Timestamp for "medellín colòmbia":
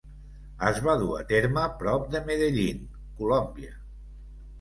2.31-3.71